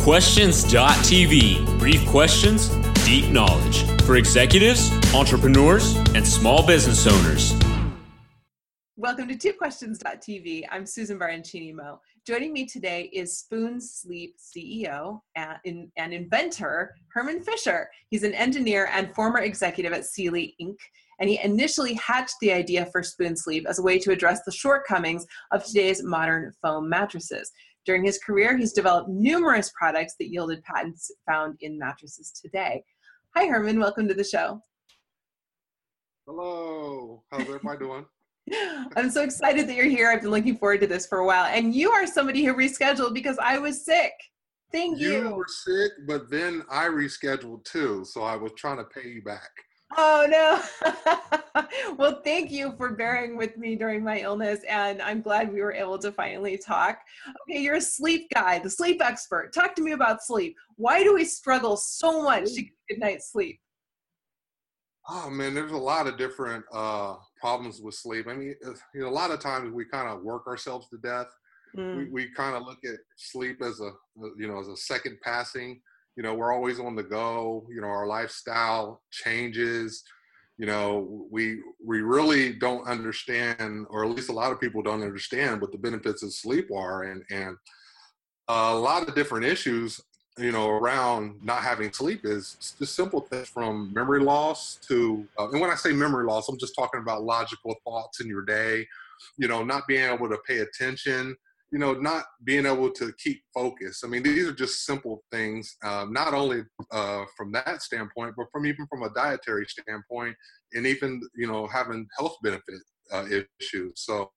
[0.00, 1.78] TwoQuestions.tv.
[1.78, 2.70] Brief questions,
[3.04, 7.52] deep knowledge for executives, entrepreneurs, and small business owners.
[8.96, 10.64] Welcome to TwoQuestions.tv.
[10.70, 12.00] I'm Susan Baroncini Moe.
[12.26, 17.90] Joining me today is Spoon Sleep CEO and, and inventor Herman Fisher.
[18.08, 20.76] He's an engineer and former executive at Sealy Inc.
[21.20, 24.52] And he initially hatched the idea for Spoon Sleep as a way to address the
[24.52, 27.52] shortcomings of today's modern foam mattresses.
[27.86, 32.84] During his career, he's developed numerous products that yielded patents found in mattresses today.
[33.34, 33.80] Hi, Herman.
[33.80, 34.60] Welcome to the show.
[36.26, 37.22] Hello.
[37.30, 38.04] How's everybody doing?
[38.96, 40.10] I'm so excited that you're here.
[40.10, 41.46] I've been looking forward to this for a while.
[41.46, 44.12] And you are somebody who rescheduled because I was sick.
[44.72, 45.12] Thank you.
[45.12, 48.04] You were sick, but then I rescheduled too.
[48.04, 49.50] So I was trying to pay you back.
[49.96, 51.64] Oh, no.
[51.96, 54.60] well, thank you for bearing with me during my illness.
[54.68, 56.98] And I'm glad we were able to finally talk.
[57.42, 59.52] Okay, you're a sleep guy, the sleep expert.
[59.52, 60.56] Talk to me about sleep.
[60.76, 63.60] Why do we struggle so much to get good night's sleep?
[65.08, 68.26] Oh man, there's a lot of different uh, problems with sleep.
[68.28, 68.54] I mean,
[68.94, 71.26] you know, a lot of times we kind of work ourselves to death.
[71.76, 71.96] Mm.
[71.96, 73.90] We, we kind of look at sleep as a,
[74.38, 75.80] you know, as a second passing.
[76.20, 77.66] You know, we're always on the go.
[77.70, 80.04] You know, our lifestyle changes.
[80.58, 85.02] You know, we we really don't understand, or at least a lot of people don't
[85.02, 87.56] understand, what the benefits of sleep are, and and
[88.48, 89.98] a lot of different issues
[90.36, 95.48] you know, around not having sleep is just simple things from memory loss to, uh,
[95.50, 98.86] and when I say memory loss, I'm just talking about logical thoughts in your day,
[99.38, 101.36] you know, not being able to pay attention,
[101.72, 104.02] you know, not being able to keep focus.
[104.04, 108.46] I mean, these are just simple things, um, not only uh, from that standpoint, but
[108.52, 110.36] from even from a dietary standpoint,
[110.72, 112.80] and even, you know, having health benefit
[113.12, 113.24] uh,
[113.60, 113.92] issues.
[113.96, 114.30] So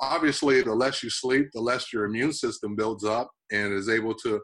[0.00, 4.14] obviously, the less you sleep, the less your immune system builds up and is able
[4.14, 4.40] to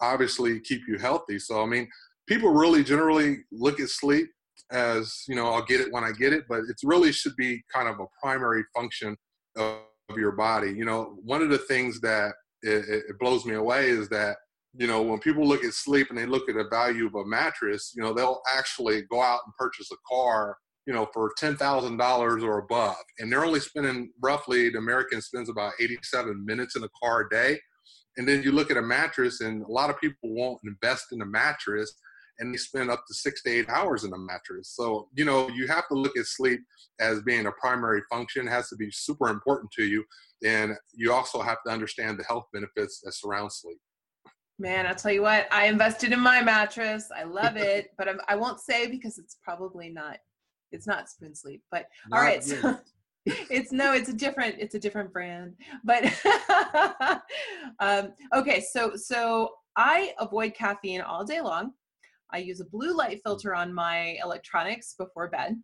[0.00, 1.38] obviously keep you healthy.
[1.38, 1.88] So I mean,
[2.26, 4.28] people really generally look at sleep
[4.70, 7.62] as you know, I'll get it when I get it, but it really should be
[7.72, 9.16] kind of a primary function
[9.56, 9.78] of, of
[10.14, 10.70] your body.
[10.70, 14.36] You know, one of the things that it, it blows me away is that
[14.78, 17.24] you know, when people look at sleep and they look at the value of a
[17.24, 21.56] mattress, you know, they'll actually go out and purchase a car you know, for ten
[21.56, 26.76] thousand dollars or above, and they're only spending roughly the American spends about eighty-seven minutes
[26.76, 27.58] in a car a day.
[28.16, 31.20] And then you look at a mattress, and a lot of people won't invest in
[31.20, 31.92] a mattress,
[32.38, 34.72] and they spend up to six to eight hours in a mattress.
[34.74, 36.60] So you know, you have to look at sleep
[37.00, 38.46] as being a primary function.
[38.46, 40.04] It has to be super important to you,
[40.44, 43.78] and you also have to understand the health benefits that surround sleep.
[44.58, 47.08] Man, I'll tell you what, I invested in my mattress.
[47.14, 50.18] I love it, but I'm, I will not say because it's probably not
[50.72, 52.78] it's not spoon sleep but not all right so
[53.26, 55.54] it's no it's a different it's a different brand
[55.84, 56.04] but
[57.80, 61.72] um, okay so so i avoid caffeine all day long
[62.32, 65.56] i use a blue light filter on my electronics before bed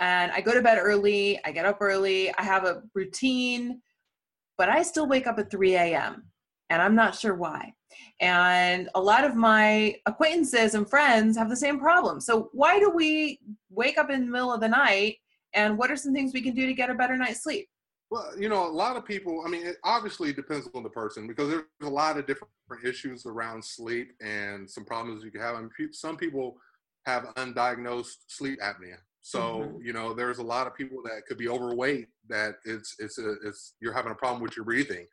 [0.00, 3.80] and i go to bed early i get up early i have a routine
[4.56, 6.24] but i still wake up at 3 a.m
[6.70, 7.72] and i'm not sure why
[8.20, 12.20] and a lot of my acquaintances and friends have the same problem.
[12.20, 15.16] So, why do we wake up in the middle of the night?
[15.54, 17.68] And what are some things we can do to get a better night's sleep?
[18.10, 21.26] Well, you know, a lot of people, I mean, it obviously depends on the person
[21.26, 22.50] because there's a lot of different
[22.82, 25.56] issues around sleep and some problems you can have.
[25.56, 26.56] I mean, some people
[27.04, 28.96] have undiagnosed sleep apnea.
[29.20, 29.86] So, mm-hmm.
[29.86, 33.34] you know, there's a lot of people that could be overweight that it's, it's, a,
[33.44, 35.06] it's, you're having a problem with your breathing.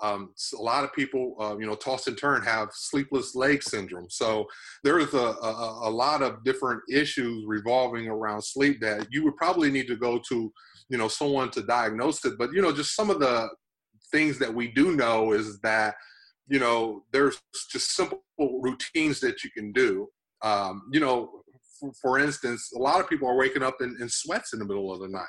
[0.00, 4.08] Um, a lot of people, uh, you know, toss and turn have sleepless leg syndrome.
[4.08, 4.46] So
[4.84, 9.72] there's a, a, a, lot of different issues revolving around sleep that you would probably
[9.72, 10.52] need to go to,
[10.88, 12.34] you know, someone to diagnose it.
[12.38, 13.48] But, you know, just some of the
[14.10, 15.94] things that we do know is that,
[16.48, 17.40] you know, there's
[17.70, 20.08] just simple routines that you can do.
[20.42, 21.42] Um, you know,
[21.78, 24.64] for, for, instance, a lot of people are waking up in, in sweats in the
[24.64, 25.26] middle of the night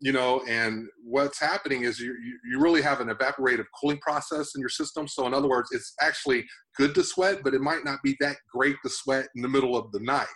[0.00, 2.14] you know and what's happening is you,
[2.44, 5.94] you really have an evaporative cooling process in your system so in other words it's
[6.00, 6.44] actually
[6.76, 9.76] good to sweat but it might not be that great to sweat in the middle
[9.76, 10.26] of the night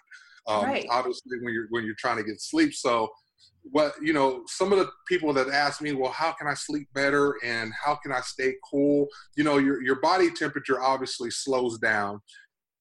[0.48, 0.86] um, right.
[0.90, 3.08] obviously when you're when you're trying to get sleep so
[3.62, 6.88] what you know some of the people that ask me well how can i sleep
[6.94, 11.78] better and how can i stay cool you know your, your body temperature obviously slows
[11.78, 12.20] down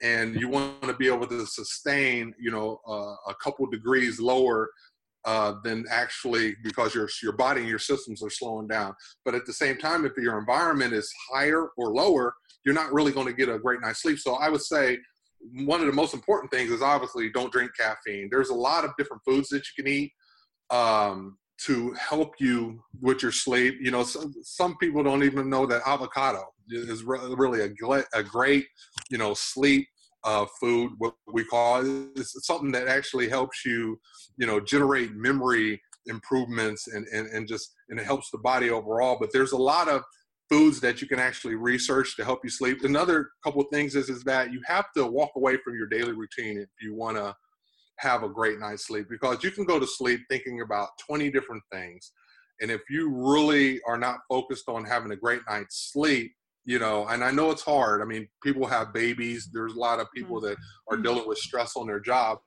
[0.01, 4.69] and you want to be able to sustain you know uh, a couple degrees lower
[5.25, 8.95] uh, than actually because your your body and your systems are slowing down.
[9.25, 12.33] But at the same time, if your environment is higher or lower,
[12.65, 14.19] you're not really going to get a great night's sleep.
[14.19, 14.97] So I would say
[15.65, 18.29] one of the most important things is obviously don't drink caffeine.
[18.31, 20.11] There's a lot of different foods that you can eat.
[20.71, 23.75] Um, to help you with your sleep.
[23.81, 28.23] You know, some, some people don't even know that avocado is re- really a, a
[28.23, 28.65] great,
[29.09, 29.87] you know, sleep
[30.23, 32.09] uh, food, what we call it.
[32.15, 33.99] It's something that actually helps you,
[34.37, 39.17] you know, generate memory improvements and, and, and just, and it helps the body overall.
[39.19, 40.03] But there's a lot of
[40.49, 42.83] foods that you can actually research to help you sleep.
[42.83, 46.13] Another couple of things is, is that you have to walk away from your daily
[46.13, 47.35] routine if you want to
[47.99, 51.63] have a great night's sleep because you can go to sleep thinking about 20 different
[51.71, 52.11] things.
[52.61, 56.33] And if you really are not focused on having a great night's sleep,
[56.65, 58.01] you know, and I know it's hard.
[58.01, 59.49] I mean, people have babies.
[59.51, 60.57] There's a lot of people that
[60.89, 61.03] are mm-hmm.
[61.03, 62.39] dealing with stress on their job,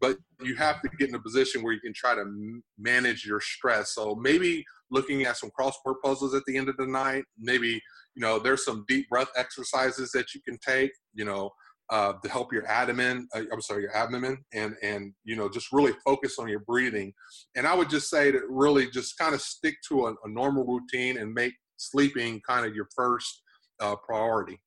[0.00, 3.40] but you have to get in a position where you can try to manage your
[3.40, 3.94] stress.
[3.94, 7.80] So maybe looking at some crossword puzzles at the end of the night, maybe,
[8.14, 11.50] you know, there's some deep breath exercises that you can take, you know,
[11.92, 15.70] uh, to help your abdomen, uh, I'm sorry, your abdomen, and and you know just
[15.72, 17.12] really focus on your breathing.
[17.54, 20.64] And I would just say to really just kind of stick to a, a normal
[20.64, 23.42] routine and make sleeping kind of your first
[23.78, 24.58] uh, priority.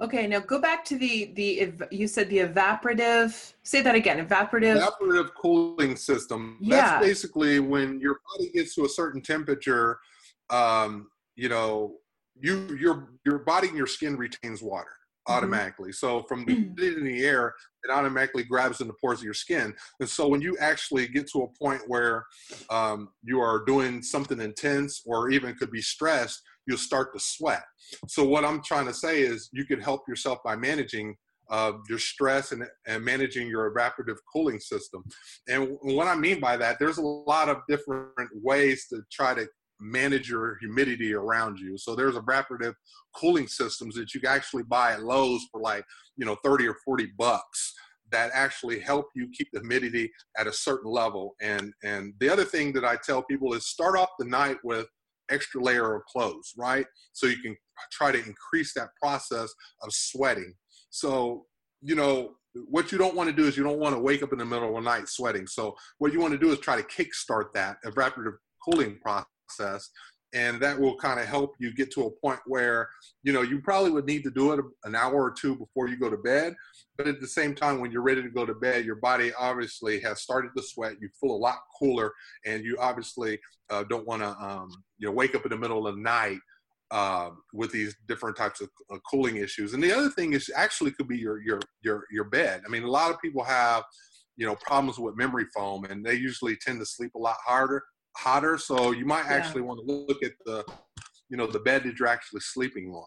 [0.00, 3.52] Okay, now go back to the the you said the evaporative.
[3.62, 4.26] Say that again.
[4.26, 4.84] Evaporative.
[4.84, 6.58] Evaporative cooling system.
[6.60, 6.76] Yeah.
[6.76, 10.00] That's basically when your body gets to a certain temperature.
[10.50, 11.98] Um, you know,
[12.34, 14.97] you your your body and your skin retains water.
[15.28, 15.36] Mm-hmm.
[15.36, 15.92] automatically.
[15.92, 17.54] So from the in the air,
[17.84, 19.74] it automatically grabs in the pores of your skin.
[20.00, 22.24] And so when you actually get to a point where
[22.70, 27.64] um, you are doing something intense or even could be stressed, you'll start to sweat.
[28.06, 31.14] So what I'm trying to say is you can help yourself by managing
[31.50, 35.02] uh, your stress and, and managing your evaporative cooling system.
[35.48, 39.46] And what I mean by that, there's a lot of different ways to try to
[39.80, 41.78] manage your humidity around you.
[41.78, 42.74] So there's evaporative
[43.14, 45.84] cooling systems that you can actually buy at Lowe's for like,
[46.16, 47.74] you know, 30 or 40 bucks
[48.10, 51.36] that actually help you keep the humidity at a certain level.
[51.40, 54.86] And and the other thing that I tell people is start off the night with
[55.30, 56.86] extra layer of clothes, right?
[57.12, 57.56] So you can
[57.92, 59.52] try to increase that process
[59.82, 60.54] of sweating.
[60.90, 61.44] So,
[61.82, 62.34] you know,
[62.70, 64.44] what you don't want to do is you don't want to wake up in the
[64.44, 65.46] middle of the night sweating.
[65.46, 69.90] So what you want to do is try to kickstart that evaporative cooling process process
[70.34, 72.88] and that will kind of help you get to a point where
[73.22, 75.96] you know you probably would need to do it an hour or two before you
[75.96, 76.54] go to bed
[76.96, 80.00] but at the same time when you're ready to go to bed your body obviously
[80.00, 82.12] has started to sweat you feel a lot cooler
[82.44, 83.38] and you obviously
[83.70, 84.68] uh, don't want to um,
[84.98, 86.38] you know wake up in the middle of the night
[86.90, 90.90] uh, with these different types of uh, cooling issues and the other thing is actually
[90.90, 92.62] could be your your your your bed.
[92.66, 93.84] I mean a lot of people have
[94.36, 97.82] you know problems with memory foam and they usually tend to sleep a lot harder
[98.18, 98.58] hotter.
[98.58, 99.68] So you might actually yeah.
[99.68, 100.64] want to look at the,
[101.30, 103.06] you know, the bed that you're actually sleeping on.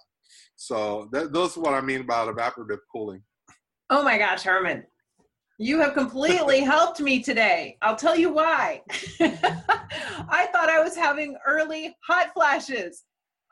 [0.55, 3.21] So that, those are what I mean about evaporative cooling.
[3.89, 4.83] Oh my gosh, Herman.
[5.57, 7.77] You have completely helped me today.
[7.81, 8.81] I'll tell you why.
[9.21, 13.03] I thought I was having early hot flashes.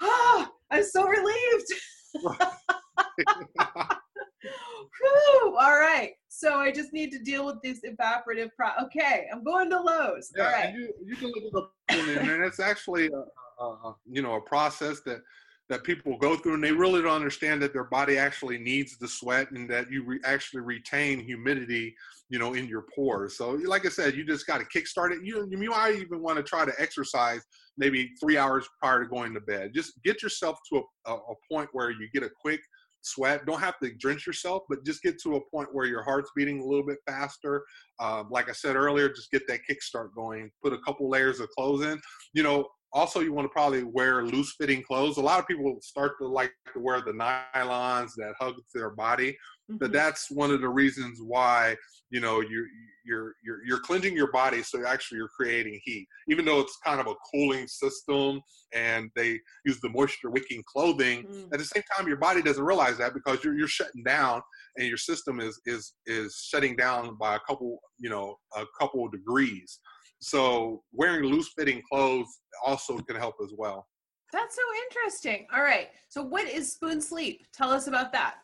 [0.01, 1.67] Oh, I'm so relieved.
[4.41, 6.13] Whew, all right.
[6.29, 8.69] So I just need to deal with this evaporative pro.
[8.83, 10.31] Okay, I'm going to Lowe's.
[10.35, 10.73] Yeah, all right.
[10.73, 15.01] You, you can look it up, and it's actually a, a, you know a process
[15.01, 15.21] that
[15.69, 19.07] that people go through, and they really don't understand that their body actually needs the
[19.07, 21.95] sweat, and that you re- actually retain humidity,
[22.29, 23.37] you know, in your pores.
[23.37, 25.23] So, like I said, you just got to kickstart it.
[25.23, 27.41] You you might even want to try to exercise
[27.77, 29.71] maybe three hours prior to going to bed.
[29.73, 32.61] Just get yourself to a, a point where you get a quick
[33.01, 33.45] sweat.
[33.45, 36.59] Don't have to drench yourself, but just get to a point where your heart's beating
[36.59, 37.63] a little bit faster.
[37.99, 40.51] Um, like I said earlier, just get that kickstart going.
[40.63, 41.99] Put a couple layers of clothes in.
[42.33, 45.77] You know, also you want to probably wear loose fitting clothes a lot of people
[45.81, 49.77] start to like to wear the nylons that hug their body mm-hmm.
[49.77, 51.75] but that's one of the reasons why
[52.09, 52.65] you know you're
[53.05, 56.99] you're you're you're cleansing your body so actually you're creating heat even though it's kind
[56.99, 58.41] of a cooling system
[58.73, 61.47] and they use the moisture wicking clothing mm.
[61.53, 64.41] at the same time your body doesn't realize that because you're, you're shutting down
[64.77, 69.07] and your system is is is shutting down by a couple you know a couple
[69.09, 69.79] degrees
[70.19, 72.27] so wearing loose fitting clothes
[72.65, 73.87] also can help as well.
[74.31, 75.47] That's so interesting.
[75.53, 75.87] All right.
[76.07, 77.45] So what is Spoon Sleep?
[77.53, 78.35] Tell us about that.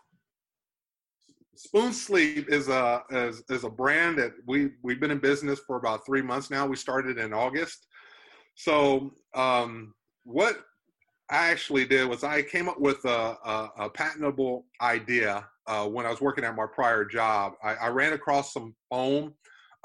[1.56, 5.78] Spoon Sleep is a is, is a brand that we we've been in business for
[5.78, 6.66] about three months now.
[6.66, 7.88] We started in August.
[8.56, 10.58] So um, what
[11.30, 16.06] I actually did was I came up with a, a, a patentable idea uh, when
[16.06, 17.54] I was working at my prior job.
[17.64, 19.34] I, I ran across some foam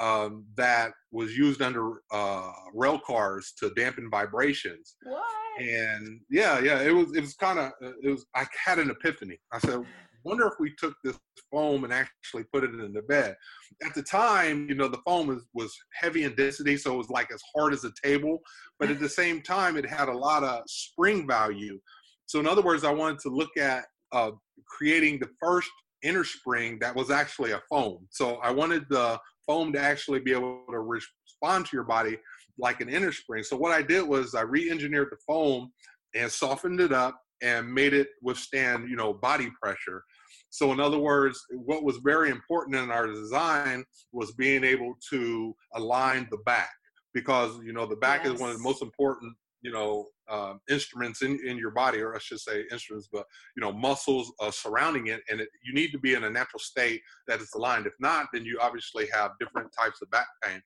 [0.01, 4.97] um, that was used under uh, rail cars to dampen vibrations.
[5.05, 5.25] What?
[5.61, 9.39] And yeah, yeah, it was it was kind of it was I had an epiphany.
[9.53, 9.85] I said,
[10.25, 11.19] wonder if we took this
[11.51, 13.37] foam and actually put it in the bed.
[13.85, 17.11] At the time, you know, the foam was, was heavy in density, so it was
[17.11, 18.41] like as hard as a table,
[18.79, 21.79] but at the same time, it had a lot of spring value.
[22.27, 24.33] So, in other words, I wanted to look at uh,
[24.67, 25.71] creating the first
[26.03, 28.07] inner spring that was actually a foam.
[28.11, 32.19] So, I wanted the foam to actually be able to respond to your body
[32.59, 33.43] like an inner spring.
[33.43, 35.71] So, what I did was I re engineered the foam
[36.15, 40.05] and softened it up and made it withstand, you know, body pressure.
[40.51, 45.55] So, in other words, what was very important in our design was being able to
[45.75, 46.71] align the back
[47.15, 48.35] because, you know, the back yes.
[48.35, 52.15] is one of the most important, you know, uh, instruments in, in your body, or
[52.15, 55.21] I should say instruments, but, you know, muscles uh, surrounding it.
[55.29, 57.87] And it, you need to be in a natural state that is aligned.
[57.87, 60.63] If not, then you obviously have different types of back pain.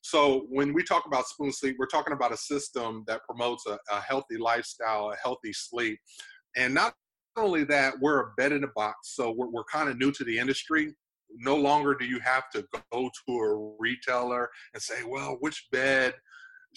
[0.00, 3.78] So when we talk about spoon sleep, we're talking about a system that promotes a,
[3.90, 5.98] a healthy lifestyle, a healthy sleep.
[6.56, 6.94] And not
[7.36, 9.14] only that, we're a bed in a box.
[9.16, 10.94] So we're, we're kind of new to the industry.
[11.36, 16.14] No longer do you have to go to a retailer and say, well, which bed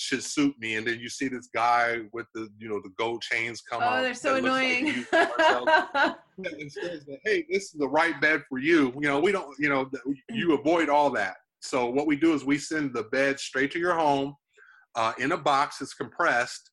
[0.02, 0.76] should suit me.
[0.76, 4.02] And then you see this guy with the, you know, the gold chains come oh,
[4.02, 5.06] they're so annoying.
[5.12, 5.30] Like
[6.38, 8.92] and says that, hey, this is the right bed for you.
[8.96, 9.90] You know, we don't, you know,
[10.30, 11.36] you avoid all that.
[11.60, 14.36] So what we do is we send the bed straight to your home
[14.96, 15.80] uh, in a box.
[15.82, 16.72] It's compressed,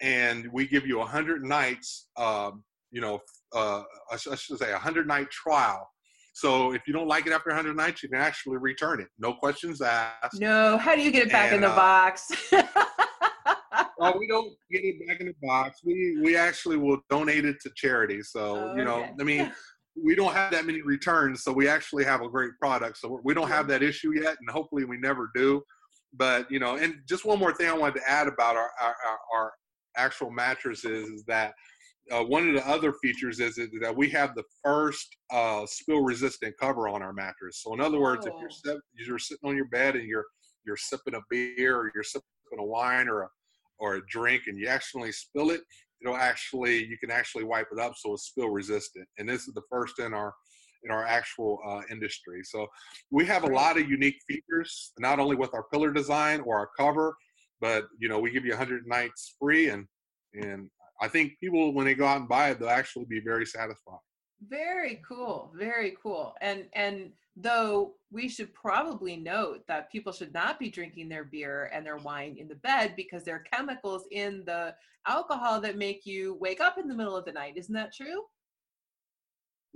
[0.00, 2.08] and we give you a hundred nights.
[2.16, 3.20] Um, you know,
[3.54, 5.88] uh, I should say a hundred night trial.
[6.34, 9.06] So if you don't like it after 100 nights, you can actually return it.
[9.18, 10.40] No questions asked.
[10.40, 10.76] No.
[10.76, 12.32] How do you get it back and, in the uh, box?
[13.98, 15.80] well, we don't get it back in the box.
[15.84, 18.20] We we actually will donate it to charity.
[18.22, 19.12] So oh, you know, okay.
[19.20, 19.52] I mean,
[20.02, 22.98] we don't have that many returns, so we actually have a great product.
[22.98, 25.62] So we don't have that issue yet, and hopefully we never do.
[26.12, 28.96] But you know, and just one more thing I wanted to add about our our,
[29.36, 29.52] our
[29.96, 31.54] actual mattresses is that
[32.12, 36.54] uh, one of the other features is, that we have the first uh, spill resistant
[36.60, 37.62] cover on our mattress.
[37.62, 38.34] So in other words, oh.
[38.34, 38.80] if you're, oh.
[38.94, 40.26] you're sitting on your bed and you're
[40.66, 42.24] you're sipping a beer or you're sipping
[42.58, 43.28] a wine or a
[43.80, 45.60] or a drink and you actually spill it,
[46.04, 49.54] it'll actually you can actually wipe it up so it's spill resistant and this is
[49.54, 50.32] the first in our
[50.84, 52.66] in our actual uh, industry so
[53.10, 56.68] we have a lot of unique features not only with our pillar design or our
[56.78, 57.14] cover
[57.60, 59.86] but you know we give you 100 nights free and
[60.34, 60.68] and
[61.04, 63.98] i think people when they go out and buy it they'll actually be very satisfied
[64.48, 70.58] very cool very cool and and though we should probably note that people should not
[70.58, 74.44] be drinking their beer and their wine in the bed because there are chemicals in
[74.46, 74.74] the
[75.06, 78.22] alcohol that make you wake up in the middle of the night isn't that true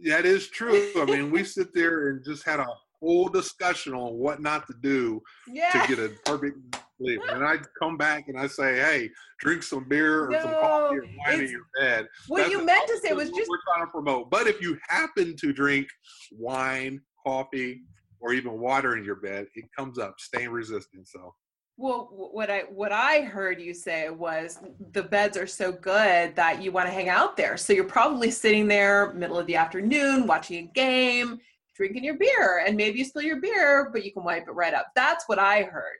[0.04, 2.66] that is true i mean we sit there and just had a
[3.00, 5.70] whole discussion on what not to do yeah.
[5.70, 6.58] to get a perfect
[6.98, 7.20] sleep.
[7.30, 10.96] And I come back and I say, hey, drink some beer or no, some coffee
[10.96, 12.06] or wine in your bed.
[12.26, 14.30] What That's you meant to say was just we're trying to promote.
[14.30, 15.88] But if you happen to drink
[16.32, 17.82] wine, coffee,
[18.20, 21.08] or even water in your bed, it comes up stain resistant.
[21.08, 21.34] So
[21.80, 24.58] well, what I what I heard you say was
[24.90, 27.56] the beds are so good that you want to hang out there.
[27.56, 31.38] So you're probably sitting there middle of the afternoon watching a game,
[31.76, 34.74] drinking your beer, and maybe you spill your beer, but you can wipe it right
[34.74, 34.88] up.
[34.96, 35.98] That's what I heard.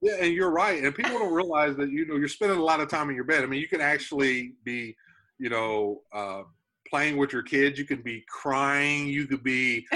[0.00, 0.82] Yeah, and you're right.
[0.82, 3.24] And people don't realize that you know you're spending a lot of time in your
[3.24, 3.42] bed.
[3.42, 4.96] I mean, you can actually be,
[5.38, 6.42] you know, uh,
[6.88, 7.78] playing with your kids.
[7.78, 9.08] You could be crying.
[9.08, 9.86] You could be,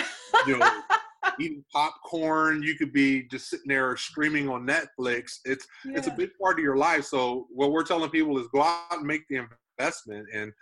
[0.47, 0.81] you know,
[1.41, 2.63] eating popcorn.
[2.63, 5.39] You could be just sitting there streaming on Netflix.
[5.45, 5.97] It's yeah.
[5.97, 7.05] it's a big part of your life.
[7.05, 9.47] So what we're telling people is go out and make the
[9.79, 10.27] investment.
[10.35, 10.53] And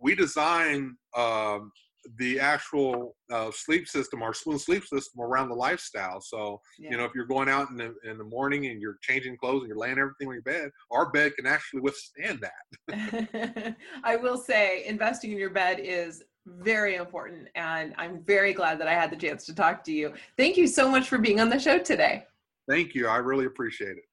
[0.00, 1.72] we design um,
[2.16, 6.20] the actual uh, sleep system, our spoon sleep system around the lifestyle.
[6.20, 6.90] So, yeah.
[6.90, 9.60] you know, if you're going out in the, in the morning and you're changing clothes
[9.60, 13.76] and you're laying everything on your bed, our bed can actually withstand that.
[14.04, 17.48] I will say investing in your bed is very important.
[17.54, 20.14] And I'm very glad that I had the chance to talk to you.
[20.36, 22.24] Thank you so much for being on the show today.
[22.68, 23.06] Thank you.
[23.06, 24.04] I really appreciate it.